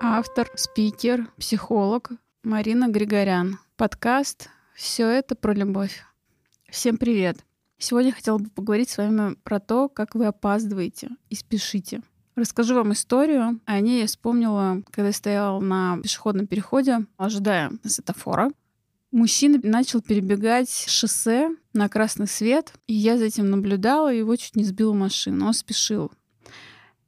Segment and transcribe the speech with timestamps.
[0.00, 2.10] Автор, спикер, психолог
[2.42, 3.58] Марина Григорян.
[3.76, 6.02] Подкаст «Все это про любовь».
[6.70, 7.44] Всем привет!
[7.78, 12.02] Сегодня хотела бы поговорить с вами про то, как вы опаздываете и спешите.
[12.36, 13.60] Расскажу вам историю.
[13.64, 18.50] О ней я вспомнила, когда я стояла на пешеходном переходе, ожидая светофора.
[19.12, 24.56] Мужчина начал перебегать шоссе на красный свет, и я за этим наблюдала, и его чуть
[24.56, 25.46] не сбила машина.
[25.46, 26.10] Он спешил.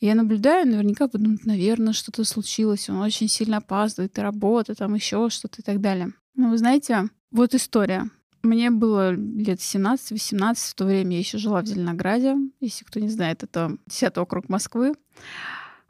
[0.00, 5.30] Я наблюдаю, наверняка подумаю, наверное, что-то случилось, он очень сильно опаздывает, и работа, там еще
[5.30, 6.12] что-то и так далее.
[6.34, 8.10] Но вы знаете, вот история.
[8.44, 12.36] Мне было лет 17-18, в то время я еще жила в Зеленограде.
[12.60, 14.92] Если кто не знает, это 10 округ Москвы.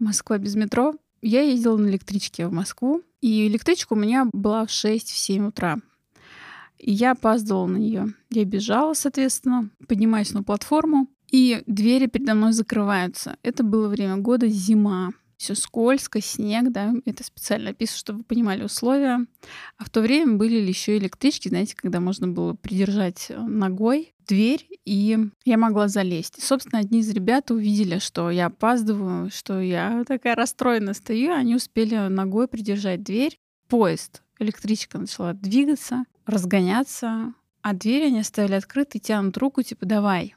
[0.00, 0.94] Москва без метро.
[1.22, 5.78] Я ездила на электричке в Москву, и электричка у меня была в 6-7 утра.
[6.76, 8.14] И я опаздывала на нее.
[8.30, 13.36] Я бежала, соответственно, поднимаюсь на платформу, и двери передо мной закрываются.
[13.44, 18.62] Это было время года зима все скользко, снег, да, это специально описано, чтобы вы понимали
[18.62, 19.26] условия.
[19.78, 24.68] А в то время были еще электрички, знаете, когда можно было придержать э, ногой дверь,
[24.84, 26.42] и я могла залезть.
[26.42, 31.96] Собственно, одни из ребят увидели, что я опаздываю, что я такая расстроена стою, они успели
[32.08, 33.38] ногой придержать дверь.
[33.66, 37.32] Поезд, электричка начала двигаться, разгоняться,
[37.62, 40.34] а дверь они оставили открытой, тянут руку, типа, давай.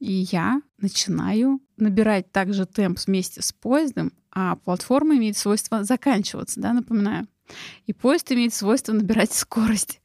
[0.00, 6.72] И я начинаю набирать также темп вместе с поездом, а платформа имеет свойство заканчиваться, да,
[6.72, 7.26] напоминаю.
[7.86, 10.00] И поезд имеет свойство набирать скорость.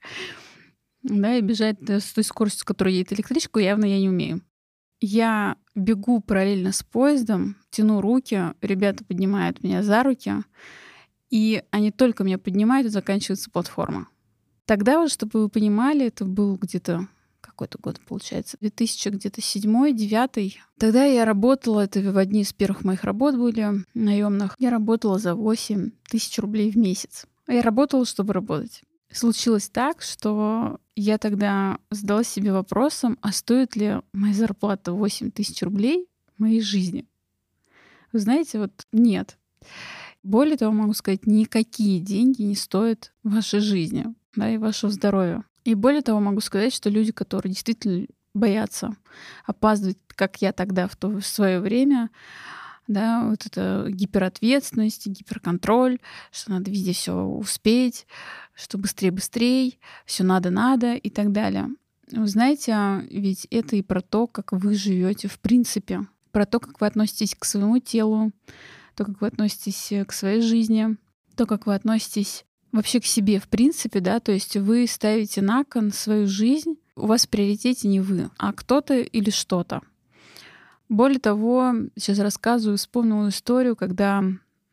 [1.01, 4.41] Да, и бежать с той скоростью, с которой едет электричка, явно я не умею.
[5.01, 10.33] Я бегу параллельно с поездом, тяну руки, ребята поднимают меня за руки,
[11.29, 14.09] и они только меня поднимают, и заканчивается платформа.
[14.65, 17.07] Тогда вот, чтобы вы понимали, это был где-то
[17.59, 20.57] какой-то год, получается, 2000 где-то седьмой, девятый.
[20.77, 24.55] Тогда я работала, это в одни из первых моих работ были наемных.
[24.57, 27.25] Я работала за 8 тысяч рублей в месяц.
[27.49, 28.81] Я работала, чтобы работать.
[29.11, 35.61] Случилось так, что я тогда задала себе вопросом, а стоит ли моя зарплата 8 тысяч
[35.61, 37.05] рублей моей жизни?
[38.13, 39.37] Вы знаете, вот нет.
[40.23, 44.05] Более того, могу сказать, никакие деньги не стоят вашей жизни
[44.35, 45.43] да, и вашего здоровья.
[45.69, 48.95] И более того, могу сказать, что люди, которые действительно боятся
[49.45, 52.09] опаздывать, как я тогда в, то, в свое время,
[52.87, 55.99] да, вот это гиперответственность, гиперконтроль,
[56.31, 58.07] что надо везде все успеть,
[58.55, 59.73] что быстрее, быстрее,
[60.07, 61.67] все надо, надо и так далее.
[62.11, 66.81] Вы знаете, ведь это и про то, как вы живете в принципе, про то, как
[66.81, 68.31] вы относитесь к своему телу,
[68.95, 70.97] то, как вы относитесь к своей жизни,
[71.35, 75.63] то, как вы относитесь вообще к себе в принципе, да, то есть вы ставите на
[75.63, 79.81] кон свою жизнь, у вас в приоритете не вы, а кто-то или что-то.
[80.89, 84.23] Более того, сейчас рассказываю, вспомнила историю, когда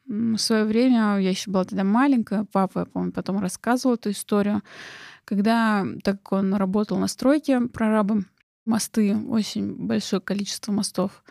[0.07, 4.63] в свое время, я еще была тогда маленькая, папа, я помню, потом рассказывал эту историю,
[5.25, 8.27] когда, так как он работал на стройке прорабом,
[8.65, 11.25] мосты, очень большое количество мостов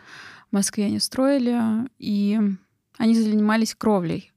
[0.50, 2.38] в Москве они строили, и
[2.98, 4.32] они занимались кровлей.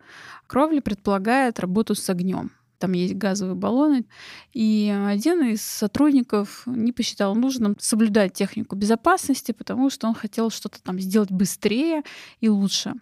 [0.50, 2.52] Кровля предполагает работу с огнем.
[2.80, 4.08] Там есть газовые баллоны.
[4.52, 10.82] И один из сотрудников не посчитал нужным соблюдать технику безопасности, потому что он хотел что-то
[10.82, 12.02] там сделать быстрее
[12.40, 12.96] и лучше.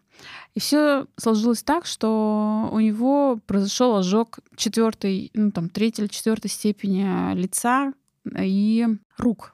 [0.56, 6.52] И все сложилось так, что у него произошел ожог четвертой, ну там третьей или четвертой
[6.52, 7.94] степени лица
[8.38, 8.86] и
[9.18, 9.54] рук.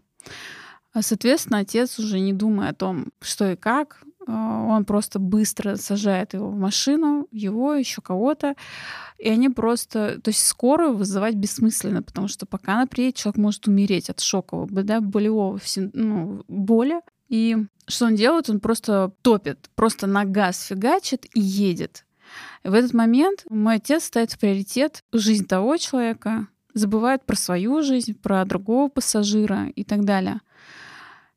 [0.99, 6.49] Соответственно, отец уже не думая о том, что и как, он просто быстро сажает его
[6.49, 8.55] в машину, его, еще кого-то,
[9.17, 10.19] и они просто...
[10.21, 14.83] То есть скорую вызывать бессмысленно, потому что пока она приедет, человек может умереть от шокового,
[14.83, 15.59] да, болевого
[15.93, 17.01] ну, боли.
[17.29, 17.57] И
[17.87, 18.49] что он делает?
[18.49, 22.05] Он просто топит, просто на газ фигачит и едет.
[22.63, 27.81] И в этот момент мой отец ставит в приоритет жизнь того человека, забывает про свою
[27.83, 30.41] жизнь, про другого пассажира и так далее—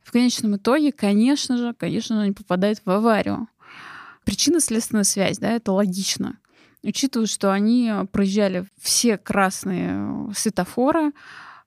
[0.07, 3.49] в конечном итоге, конечно же, конечно же, они попадают в аварию.
[4.25, 6.39] Причинно-следственная связь, да, это логично.
[6.85, 11.11] Учитывая, что они проезжали все красные светофоры,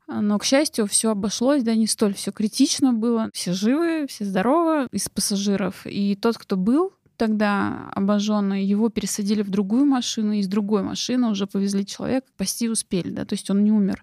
[0.07, 3.29] но, к счастью, все обошлось, да, не столь все критично было.
[3.33, 5.85] Все живы, все здоровы из пассажиров.
[5.85, 11.27] И тот, кто был тогда обожженный, его пересадили в другую машину, и из другой машины
[11.27, 14.01] уже повезли человека, спасти успели, да, то есть он не умер.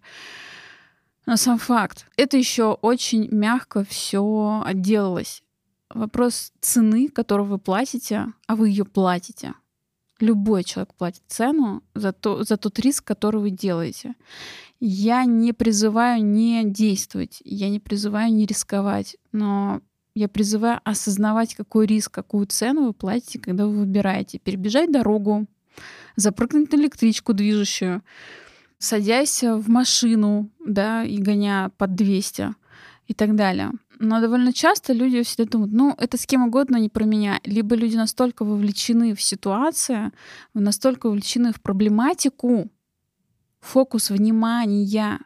[1.27, 2.07] Но сам факт.
[2.17, 5.43] Это еще очень мягко все отделалось.
[5.91, 9.55] Вопрос цены, которую вы платите, а вы ее платите.
[10.21, 14.15] Любой человек платит цену за, то, за тот риск, который вы делаете.
[14.79, 19.81] Я не призываю не действовать, я не призываю не рисковать, но
[20.15, 25.47] я призываю осознавать, какой риск, какую цену вы платите, когда вы выбираете перебежать дорогу,
[26.17, 28.03] запрыгнуть на электричку движущую,
[28.79, 32.55] садясь в машину, да, и гоня под 200
[33.07, 33.73] и так далее.
[33.99, 37.41] Но довольно часто люди всегда думают, ну, это с кем угодно не про меня.
[37.45, 40.13] Либо люди настолько вовлечены в ситуацию,
[40.53, 42.71] настолько вовлечены в проблематику,
[43.61, 45.21] фокус внимания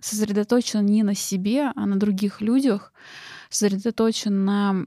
[0.00, 2.92] сосредоточен не на себе, а на других людях,
[3.48, 4.86] сосредоточен на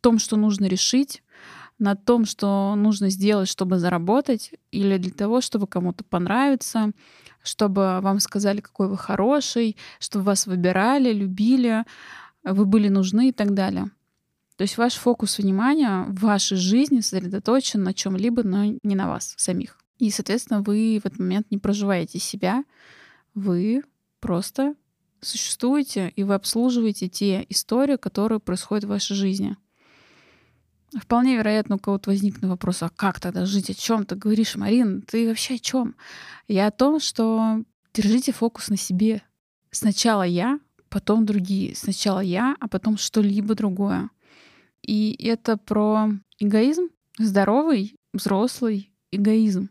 [0.00, 1.22] том, что нужно решить,
[1.78, 6.92] на том, что нужно сделать, чтобы заработать, или для того, чтобы кому-то понравиться,
[7.42, 11.84] чтобы вам сказали, какой вы хороший, чтобы вас выбирали, любили,
[12.44, 13.90] вы были нужны и так далее.
[14.56, 19.34] То есть ваш фокус внимания в вашей жизни сосредоточен на чем-либо, но не на вас
[19.36, 19.78] самих.
[19.98, 22.64] И, соответственно, вы в этот момент не проживаете себя,
[23.34, 23.82] вы
[24.20, 24.74] просто
[25.20, 29.56] существуете, и вы обслуживаете те истории, которые происходят в вашей жизни.
[30.94, 35.02] Вполне вероятно, у кого-то возникнет вопрос, а как тогда жить, о чем ты говоришь, Марин?
[35.02, 35.94] Ты вообще о чем?
[36.48, 37.62] Я о том, что
[37.94, 39.22] держите фокус на себе.
[39.70, 40.60] Сначала я,
[40.90, 41.74] потом другие.
[41.74, 44.10] Сначала я, а потом что-либо другое.
[44.82, 49.70] И это про эгоизм, здоровый, взрослый эгоизм.